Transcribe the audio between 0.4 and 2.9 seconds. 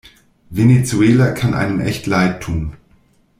Venezuela kann einem echt leid tun.